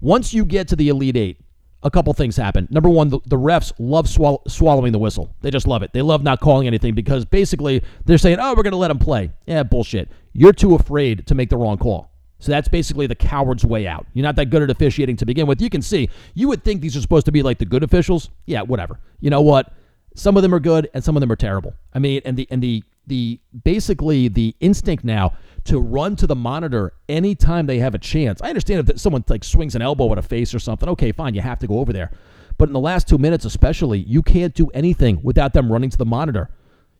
[0.00, 1.40] Once you get to the Elite Eight,
[1.82, 2.68] a couple things happen.
[2.70, 5.34] Number one, the, the refs love swall- swallowing the whistle.
[5.40, 5.92] They just love it.
[5.92, 9.00] They love not calling anything because basically they're saying, oh, we're going to let them
[9.00, 9.32] play.
[9.46, 10.08] Yeah, bullshit.
[10.32, 12.12] You're too afraid to make the wrong call.
[12.38, 14.06] So that's basically the coward's way out.
[14.14, 15.60] You're not that good at officiating to begin with.
[15.60, 18.30] You can see, you would think these are supposed to be like the good officials.
[18.46, 19.00] Yeah, whatever.
[19.18, 19.72] You know what?
[20.14, 21.74] Some of them are good and some of them are terrible.
[21.92, 25.32] I mean, and the and the the basically the instinct now
[25.64, 28.40] to run to the monitor anytime they have a chance.
[28.40, 30.88] I understand if someone like swings an elbow at a face or something.
[30.90, 32.10] Okay, fine, you have to go over there.
[32.56, 35.96] But in the last two minutes, especially, you can't do anything without them running to
[35.96, 36.50] the monitor.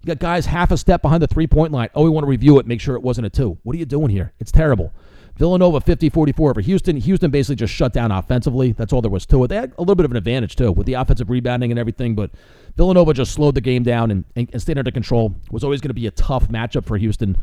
[0.03, 1.89] You got guys half a step behind the three point line.
[1.95, 3.59] Oh, we want to review it, make sure it wasn't a two.
[3.63, 4.33] What are you doing here?
[4.39, 4.93] It's terrible.
[5.39, 6.97] Villanova 50 44 over Houston.
[6.97, 8.73] Houston basically just shut down offensively.
[8.73, 9.49] That's all there was to it.
[9.49, 12.17] They had a little bit of an advantage, too, with the offensive rebounding and everything,
[12.17, 12.33] but
[12.77, 15.35] Villanova just slowed the game down and, and, and stayed under control.
[15.47, 17.37] It was always going to be a tough matchup for Houston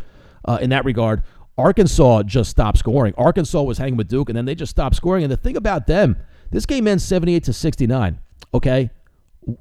[0.43, 1.23] uh, in that regard.
[1.57, 3.13] Arkansas just stopped scoring.
[3.17, 5.23] Arkansas was hanging with Duke, and then they just stopped scoring.
[5.23, 6.17] And the thing about them,
[6.51, 8.19] this game ends 78 to 69.
[8.53, 8.89] Okay.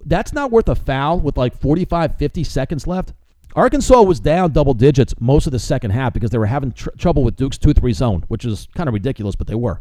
[0.05, 3.12] That's not worth a foul with like 45, 50 seconds left.
[3.55, 6.90] Arkansas was down double digits most of the second half because they were having tr-
[6.99, 9.81] trouble with Duke's 2 3 zone, which is kind of ridiculous, but they were.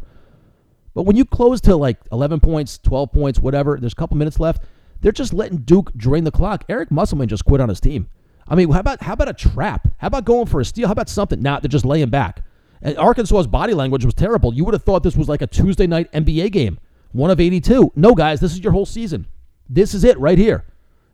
[0.94, 4.40] But when you close to like 11 points, 12 points, whatever, there's a couple minutes
[4.40, 4.64] left,
[5.02, 6.66] they're just letting Duke drain the clock.
[6.70, 8.10] Eric Musselman just quit on his team.
[8.48, 9.88] I mean, how about how about a trap?
[9.98, 10.88] How about going for a steal?
[10.88, 11.42] How about something?
[11.42, 12.44] Now they're just laying back.
[12.84, 14.54] And Arkansas's body language was terrible.
[14.54, 16.80] You would have thought this was like a Tuesday night NBA game,
[17.12, 17.94] one of 82.
[17.96, 19.26] No, guys, this is your whole season.
[19.68, 20.66] This is it right here.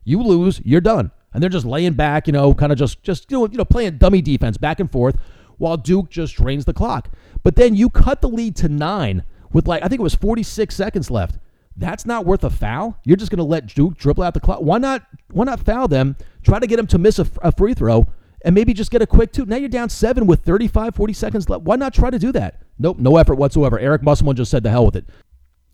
[0.04, 3.30] You lose, you're done and they're just laying back, you know, kind of just just
[3.30, 5.16] you know, you know playing dummy defense back and forth
[5.58, 7.10] while Duke just drains the clock.
[7.42, 10.74] But then you cut the lead to 9 with like I think it was 46
[10.74, 11.38] seconds left.
[11.76, 12.98] That's not worth a foul.
[13.04, 14.60] You're just going to let Duke dribble out the clock.
[14.60, 16.16] Why not why not foul them?
[16.42, 18.06] Try to get them to miss a, a free throw
[18.44, 19.46] and maybe just get a quick two.
[19.46, 21.62] Now you're down 7 with 35 40 seconds left.
[21.62, 22.62] Why not try to do that?
[22.78, 23.78] Nope, no effort whatsoever.
[23.78, 25.04] Eric Musselman just said the hell with it.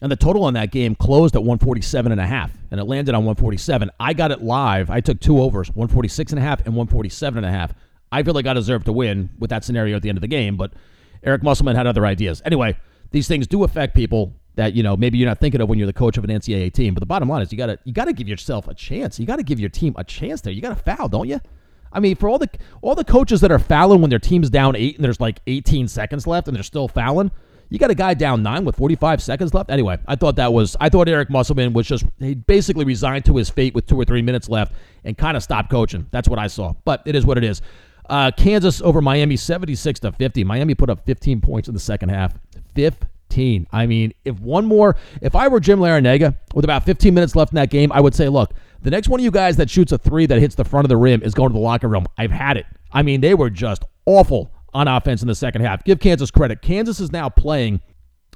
[0.02, 3.14] And the total on that game closed at 147 and a half, and it landed
[3.14, 3.90] on 147.
[3.98, 4.90] I got it live.
[4.90, 7.72] I took two overs, 146 and a half and 147 and a half.
[8.12, 10.28] I feel like I deserved to win with that scenario at the end of the
[10.28, 10.72] game, but
[11.22, 12.42] Eric Musselman had other ideas.
[12.44, 12.76] Anyway,
[13.10, 15.86] these things do affect people that you know maybe you're not thinking of when you're
[15.86, 16.94] the coach of an NCAA team.
[16.94, 19.18] But the bottom line is you gotta you gotta give yourself a chance.
[19.18, 20.52] You gotta give your team a chance there.
[20.52, 21.40] You gotta foul, don't you?
[21.92, 22.50] I mean, for all the
[22.82, 25.88] all the coaches that are fouling when their team's down eight and there's like 18
[25.88, 27.30] seconds left and they're still fouling,
[27.68, 29.70] You got a guy down nine with 45 seconds left.
[29.70, 33.36] Anyway, I thought that was, I thought Eric Musselman was just, he basically resigned to
[33.36, 34.74] his fate with two or three minutes left
[35.04, 36.06] and kind of stopped coaching.
[36.12, 36.74] That's what I saw.
[36.84, 37.62] But it is what it is.
[38.08, 40.44] Uh, Kansas over Miami, 76 to 50.
[40.44, 42.34] Miami put up 15 points in the second half.
[42.74, 43.66] 15.
[43.72, 47.52] I mean, if one more, if I were Jim Larrañaga with about 15 minutes left
[47.52, 48.52] in that game, I would say, look,
[48.82, 50.88] the next one of you guys that shoots a three that hits the front of
[50.88, 52.06] the rim is going to the locker room.
[52.16, 52.66] I've had it.
[52.92, 55.84] I mean, they were just awful on offense in the second half.
[55.84, 56.62] Give Kansas credit.
[56.62, 57.80] Kansas is now playing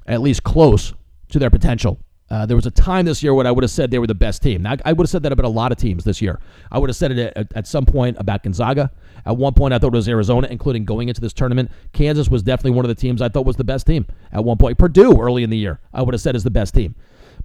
[0.07, 0.93] at least close
[1.29, 1.99] to their potential.
[2.29, 4.15] Uh, there was a time this year when I would have said they were the
[4.15, 4.61] best team.
[4.61, 6.39] Now, I would have said that about a lot of teams this year.
[6.71, 8.89] I would have said it at, at some point about Gonzaga.
[9.25, 11.71] At one point, I thought it was Arizona, including going into this tournament.
[11.91, 14.57] Kansas was definitely one of the teams I thought was the best team at one
[14.57, 14.77] point.
[14.77, 16.95] Purdue, early in the year, I would have said is the best team.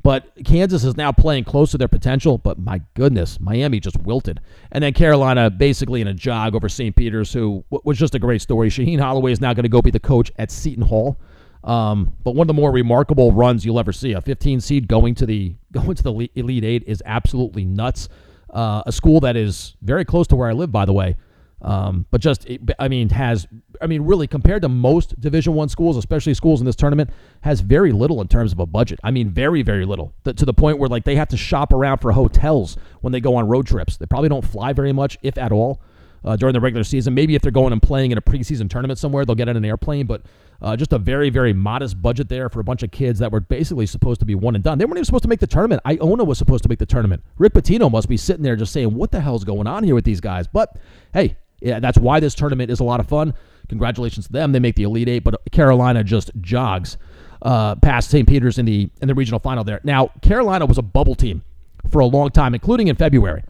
[0.06, 2.38] But Kansas is now playing close to their potential.
[2.38, 4.38] But my goodness, Miami just wilted.
[4.70, 6.94] And then Carolina basically in a jog over St.
[6.94, 8.70] Peter's, who was just a great story.
[8.70, 11.18] Shaheen Holloway is now going to go be the coach at Seton Hall.
[11.64, 15.16] Um, but one of the more remarkable runs you'll ever see, a 15 seed going
[15.16, 18.08] to the going to the Elite Eight, is absolutely nuts.
[18.48, 21.16] Uh, a school that is very close to where I live, by the way.
[21.62, 22.46] Um, but just,
[22.78, 23.46] I mean, has,
[23.80, 27.60] I mean, really compared to most Division One schools, especially schools in this tournament, has
[27.60, 29.00] very little in terms of a budget.
[29.02, 31.98] I mean, very, very little to the point where like they have to shop around
[31.98, 33.96] for hotels when they go on road trips.
[33.96, 35.80] They probably don't fly very much, if at all,
[36.24, 37.14] uh, during the regular season.
[37.14, 39.64] Maybe if they're going and playing in a preseason tournament somewhere, they'll get in an
[39.64, 40.06] airplane.
[40.06, 40.22] But
[40.60, 43.40] uh, just a very, very modest budget there for a bunch of kids that were
[43.40, 44.78] basically supposed to be one and done.
[44.78, 45.82] They weren't even supposed to make the tournament.
[45.86, 47.22] Iona was supposed to make the tournament.
[47.38, 50.04] Rick Pitino must be sitting there just saying, "What the hell's going on here with
[50.04, 50.76] these guys?" But
[51.12, 53.34] hey, yeah, that's why this tournament is a lot of fun.
[53.68, 54.52] Congratulations to them.
[54.52, 56.96] They make the Elite Eight, but Carolina just jogs
[57.42, 58.28] uh, past St.
[58.28, 59.80] Peter's in the in the regional final there.
[59.82, 61.42] Now, Carolina was a bubble team
[61.90, 63.42] for a long time, including in February.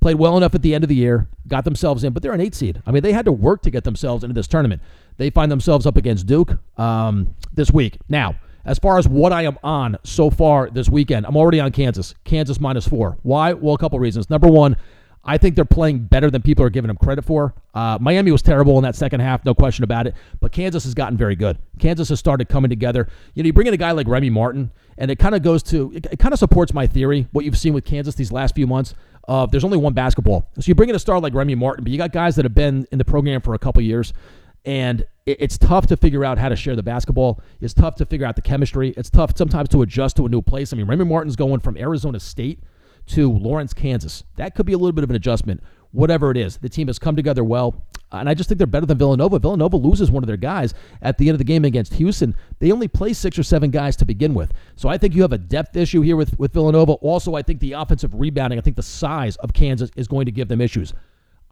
[0.00, 2.40] Played well enough at the end of the year, got themselves in, but they're an
[2.40, 2.82] eight seed.
[2.86, 4.82] I mean, they had to work to get themselves into this tournament.
[5.16, 7.98] They find themselves up against Duke um, this week.
[8.08, 11.72] Now, as far as what I am on so far this weekend, I'm already on
[11.72, 12.14] Kansas.
[12.24, 13.16] Kansas minus four.
[13.22, 13.52] Why?
[13.54, 14.28] Well, a couple reasons.
[14.28, 14.76] Number one,
[15.24, 17.54] I think they're playing better than people are giving them credit for.
[17.74, 20.14] Uh, Miami was terrible in that second half, no question about it.
[20.40, 21.58] But Kansas has gotten very good.
[21.78, 23.08] Kansas has started coming together.
[23.34, 25.62] You know, you bring in a guy like Remy Martin, and it kind of goes
[25.64, 28.54] to, it, it kind of supports my theory, what you've seen with Kansas these last
[28.54, 28.94] few months.
[29.28, 30.48] Of there's only one basketball.
[30.58, 32.54] So you bring in a star like Remy Martin, but you got guys that have
[32.54, 34.12] been in the program for a couple years,
[34.64, 37.40] and it, it's tough to figure out how to share the basketball.
[37.60, 38.92] It's tough to figure out the chemistry.
[38.96, 40.72] It's tough sometimes to adjust to a new place.
[40.72, 42.64] I mean, Remy Martin's going from Arizona State
[43.06, 44.24] to Lawrence, Kansas.
[44.36, 45.62] That could be a little bit of an adjustment.
[45.92, 48.86] Whatever it is, the team has come together well, and I just think they're better
[48.86, 49.38] than Villanova.
[49.38, 52.34] Villanova loses one of their guys at the end of the game against Houston.
[52.60, 55.32] They only play six or seven guys to begin with, so I think you have
[55.32, 56.92] a depth issue here with with Villanova.
[56.92, 60.32] Also, I think the offensive rebounding, I think the size of Kansas is going to
[60.32, 60.94] give them issues.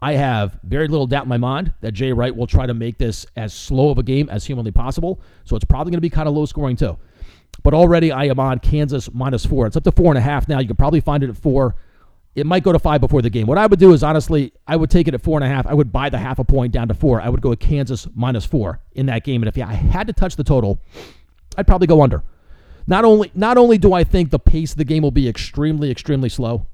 [0.02, 2.96] I have very little doubt in my mind that Jay Wright will try to make
[2.96, 5.20] this as slow of a game as humanly possible.
[5.44, 6.96] So it's probably going to be kind of low scoring too.
[7.62, 9.66] But already I am on Kansas minus four.
[9.66, 10.61] It's up to four and a half now.
[10.61, 11.77] You can probably find it at four.
[12.35, 13.46] It might go to five before the game.
[13.46, 15.66] What I would do is honestly, I would take it at four and a half.
[15.66, 17.20] I would buy the half a point down to four.
[17.20, 19.42] I would go with Kansas minus four in that game.
[19.42, 20.81] And if I had to touch the total,
[21.59, 22.23] I'd probably go under.
[22.87, 25.90] Not only not only do I think the pace of the game will be extremely,
[25.90, 26.66] extremely slow,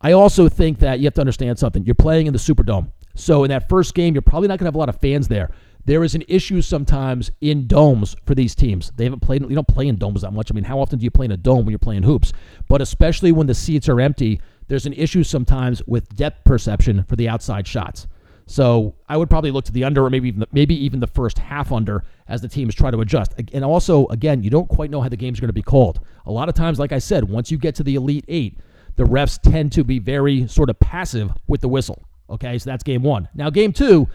[0.00, 1.84] I also think that you have to understand something.
[1.84, 2.90] You're playing in the Superdome.
[3.14, 5.28] So in that first game, you're probably not going to have a lot of fans
[5.28, 5.50] there
[5.84, 8.92] there is an issue sometimes in domes for these teams.
[8.96, 10.50] They haven't played, you don't play in domes that much.
[10.50, 12.32] I mean, how often do you play in a dome when you're playing hoops?
[12.68, 17.16] But especially when the seats are empty, there's an issue sometimes with depth perception for
[17.16, 18.06] the outside shots.
[18.46, 21.06] So I would probably look to the under or maybe even the, maybe even the
[21.06, 23.32] first half under as the teams try to adjust.
[23.52, 26.00] And also, again, you don't quite know how the game's going to be called.
[26.26, 28.58] A lot of times, like I said, once you get to the Elite Eight,
[28.96, 32.02] the refs tend to be very sort of passive with the whistle.
[32.28, 33.28] Okay, so that's game one.
[33.34, 34.08] Now, game two,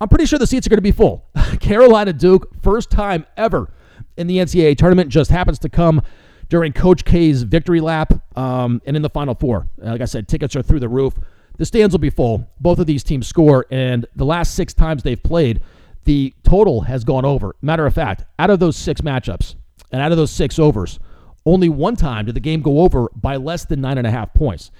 [0.00, 1.26] I'm pretty sure the seats are going to be full.
[1.60, 3.70] Carolina Duke, first time ever
[4.16, 6.00] in the NCAA tournament, just happens to come
[6.48, 9.68] during Coach K's victory lap um, and in the Final Four.
[9.76, 11.14] Like I said, tickets are through the roof.
[11.58, 12.48] The stands will be full.
[12.60, 15.60] Both of these teams score, and the last six times they've played,
[16.04, 17.54] the total has gone over.
[17.60, 19.54] Matter of fact, out of those six matchups
[19.92, 20.98] and out of those six overs,
[21.44, 24.32] only one time did the game go over by less than nine and a half
[24.32, 24.70] points.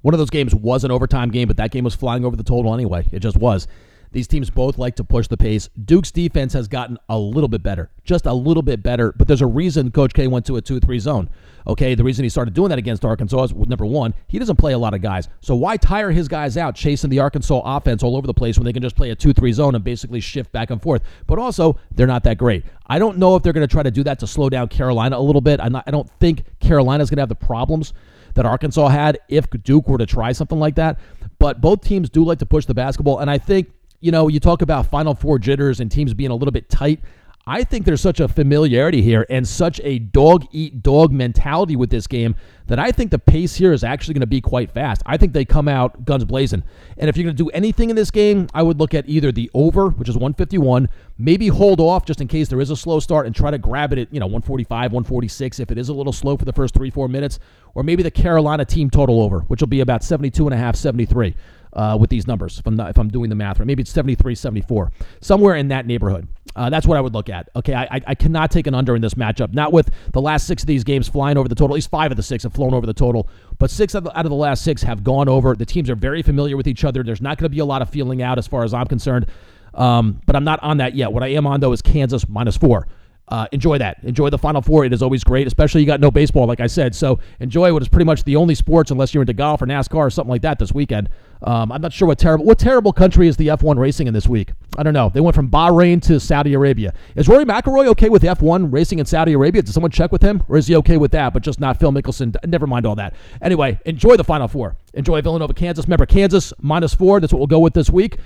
[0.00, 2.42] One of those games was an overtime game, but that game was flying over the
[2.42, 3.04] total anyway.
[3.12, 3.68] It just was.
[4.12, 5.68] These teams both like to push the pace.
[5.84, 9.42] Duke's defense has gotten a little bit better, just a little bit better, but there's
[9.42, 11.30] a reason Coach K went to a 2 3 zone.
[11.66, 14.72] Okay, the reason he started doing that against Arkansas is number one, he doesn't play
[14.72, 15.28] a lot of guys.
[15.40, 18.64] So why tire his guys out chasing the Arkansas offense all over the place when
[18.64, 21.02] they can just play a 2 3 zone and basically shift back and forth?
[21.26, 22.64] But also, they're not that great.
[22.86, 25.18] I don't know if they're going to try to do that to slow down Carolina
[25.18, 25.58] a little bit.
[25.58, 27.92] Not, i don't think Carolina's going to have the problems
[28.34, 31.00] that Arkansas had if Duke were to try something like that.
[31.38, 33.70] But both teams do like to push the basketball, and I think
[34.06, 37.00] you know, you talk about Final Four jitters and teams being a little bit tight.
[37.48, 41.90] I think there's such a familiarity here and such a dog eat dog mentality with
[41.90, 45.02] this game that I think the pace here is actually going to be quite fast.
[45.06, 46.62] I think they come out guns blazing.
[46.98, 49.32] And if you're going to do anything in this game, I would look at either
[49.32, 50.88] the over, which is 151,
[51.18, 53.92] maybe hold off just in case there is a slow start and try to grab
[53.92, 56.74] it at, you know, 145, 146 if it is a little slow for the first
[56.74, 57.40] three, four minutes,
[57.74, 60.76] or maybe the Carolina team total over, which will be about 72 and a half,
[60.76, 61.34] 73
[61.76, 62.58] uh, with these numbers.
[62.58, 65.68] If I'm not, if I'm doing the math right, maybe it's 73, 74, somewhere in
[65.68, 66.26] that neighborhood.
[66.56, 67.50] Uh, that's what I would look at.
[67.54, 69.52] Okay, I, I, cannot take an under in this matchup.
[69.52, 71.74] Not with the last six of these games flying over the total.
[71.74, 74.04] At least five of the six have flown over the total, but six out of
[74.04, 75.54] the, out of the last six have gone over.
[75.54, 77.02] The teams are very familiar with each other.
[77.02, 79.26] There's not going to be a lot of feeling out as far as I'm concerned.
[79.74, 81.12] Um, but I'm not on that yet.
[81.12, 82.88] What I am on though is Kansas minus four.
[83.28, 83.98] Uh, enjoy that.
[84.04, 84.84] Enjoy the Final Four.
[84.84, 86.94] It is always great, especially you got no baseball, like I said.
[86.94, 89.96] So enjoy what is pretty much the only sports, unless you're into golf or NASCAR
[89.96, 91.08] or something like that this weekend.
[91.42, 94.26] Um, I'm not sure what terrible what terrible country is the F1 racing in this
[94.28, 94.52] week.
[94.78, 95.10] I don't know.
[95.12, 96.94] They went from Bahrain to Saudi Arabia.
[97.14, 99.62] Is Rory McIlroy okay with F1 racing in Saudi Arabia?
[99.62, 101.92] Did someone check with him, or is he okay with that, but just not Phil
[101.92, 102.34] Mickelson?
[102.46, 103.14] Never mind all that.
[103.42, 104.76] Anyway, enjoy the Final Four.
[104.94, 105.84] Enjoy Villanova, Kansas.
[105.84, 107.20] Remember, Kansas minus four.
[107.20, 108.16] That's what we'll go with this week.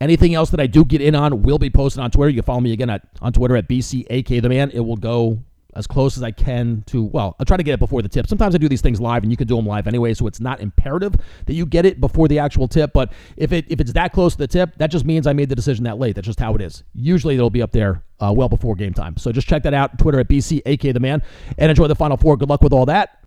[0.00, 2.30] Anything else that I do get in on will be posted on Twitter.
[2.30, 4.70] You can follow me again at on Twitter at BCAK the man.
[4.70, 5.38] It will go
[5.74, 8.26] as close as I can to, well, I'll try to get it before the tip.
[8.26, 10.40] Sometimes I do these things live and you can do them live anyway, so it's
[10.40, 11.14] not imperative
[11.46, 12.92] that you get it before the actual tip.
[12.92, 15.48] But if it if it's that close to the tip, that just means I made
[15.48, 16.16] the decision that late.
[16.16, 16.82] That's just how it is.
[16.94, 19.16] Usually it'll be up there uh, well before game time.
[19.18, 19.98] So just check that out.
[19.98, 21.22] Twitter at BCAK the man
[21.58, 22.36] and enjoy the Final Four.
[22.36, 23.24] Good luck with all that.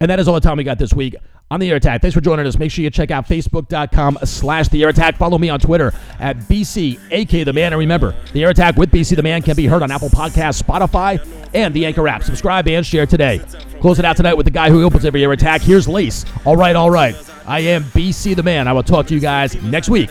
[0.00, 1.14] And that is all the time we got this week
[1.52, 2.00] on the Air Attack.
[2.00, 2.58] Thanks for joining us.
[2.58, 5.18] Make sure you check out facebook.com slash the Air Attack.
[5.18, 7.74] Follow me on Twitter at BC AK the Man.
[7.74, 10.62] And remember, the Air Attack with BC the Man can be heard on Apple Podcasts,
[10.62, 12.22] Spotify, and the Anchor app.
[12.22, 13.38] Subscribe and share today.
[13.82, 15.60] Close it out tonight with the guy who opens every Air Attack.
[15.60, 16.24] Here's Lace.
[16.46, 17.14] All right, all right.
[17.46, 18.66] I am BC the Man.
[18.66, 20.10] I will talk to you guys next week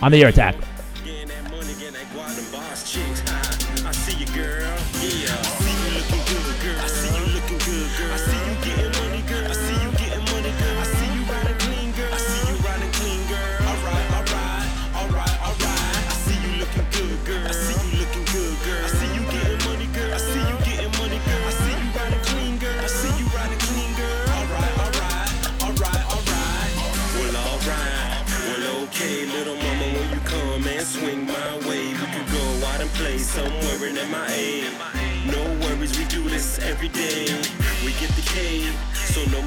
[0.00, 0.54] on the Air Attack.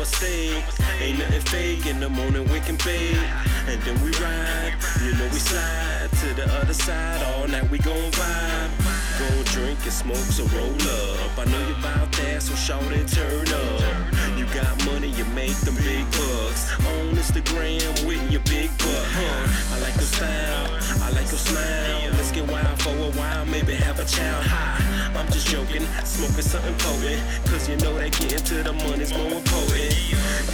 [0.02, 1.86] Ain't nothing fake.
[1.86, 3.22] In the morning, we can bathe,
[3.68, 4.74] and then we ride.
[5.04, 7.22] You know we slide to the other side.
[7.22, 8.72] All night we gon' vibe.
[9.20, 11.38] Go drink and smoke, so roll up.
[11.38, 14.38] I know you about that, so shout and turn up.
[14.38, 16.74] You got money, you make them big bucks.
[16.82, 19.76] On Instagram with your big butt, huh?
[19.76, 22.10] I like your style, I like your smile.
[22.18, 24.46] Let's get wild for a while, maybe have a child.
[24.48, 27.22] Hi, I'm just joking, smoking something potent.
[27.46, 29.91] Cause you know that getting to the money's more important.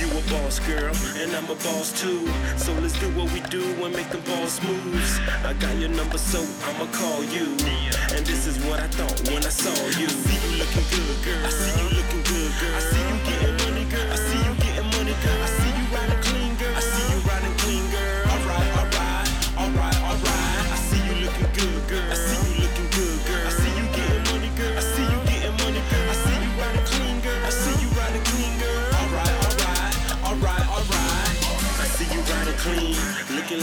[0.08, 2.28] You a boss girl, and I'm a boss too.
[2.58, 5.20] So let's do what we do and make them boss moves.
[5.44, 7.46] I got your number, so I'ma call you.
[8.16, 10.06] And this is what I thought when I saw you.
[10.06, 11.46] I see you looking good, girl.
[11.46, 12.97] I see you looking good, girl.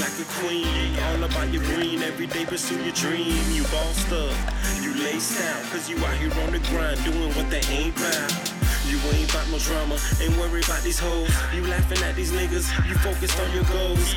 [0.04, 0.98] Like a queen.
[1.08, 3.40] All about your green, every day pursue your dream.
[3.52, 4.36] You bossed up,
[4.82, 8.53] you laced out, cause you out here on the grind, doing what they ain't about.
[8.94, 11.28] You ain't about no drama, ain't worried about these hoes.
[11.52, 14.14] You laughing at these niggas, you focused on your goals.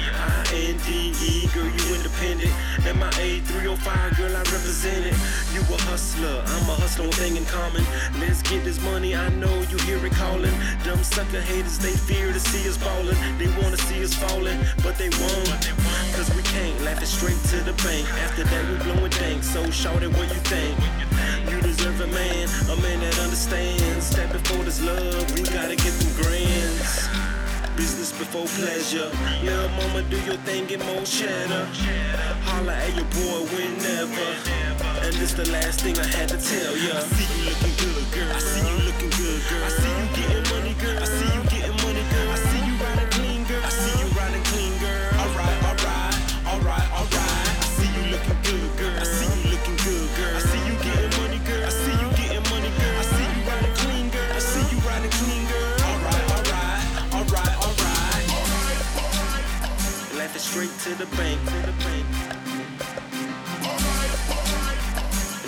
[0.54, 2.54] I-N-D-E, girl, you independent.
[2.86, 5.18] M-I-A 305, girl, I represent it.
[5.50, 7.82] You a hustler, I'm a hustler, thing in common.
[8.22, 10.54] Let's get this money, I know you hear it calling.
[10.86, 13.18] Dumb sucker haters, they fear to see us ballin'.
[13.40, 15.74] They wanna see us falling, but they won't.
[16.14, 18.06] Cause we can't laugh it straight to the bank.
[18.22, 19.44] After that, we blowin' dank.
[19.44, 20.78] So shout it what you think.
[21.50, 21.57] You
[22.02, 24.10] a man, a man that understands.
[24.16, 27.08] That before this love, we gotta get them grands.
[27.76, 29.10] Business before pleasure.
[29.44, 31.66] Little mama, do your thing, get more cheddar.
[32.46, 34.30] Holla at your boy whenever.
[35.06, 36.98] And this the last thing I had to tell ya.
[36.98, 38.36] I see you looking good, girl.
[38.36, 39.97] I see you looking good, girl.
[60.58, 62.06] Straight to the bank, to the bank.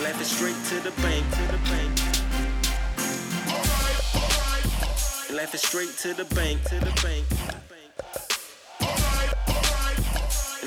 [0.04, 1.92] Life is straight to the bank, to the bank.
[5.34, 7.26] Life is straight to the bank, to the bank.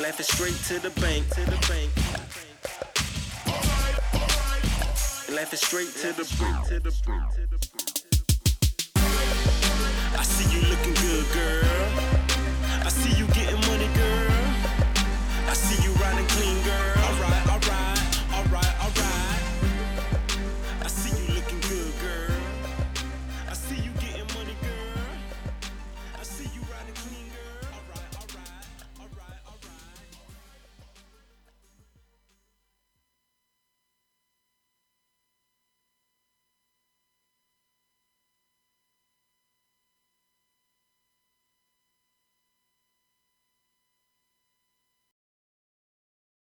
[0.02, 1.90] Life is straight to the bank, to the bank.
[5.34, 7.27] Life is straight to the bank, to the bank.
[10.62, 11.77] looking good, girl.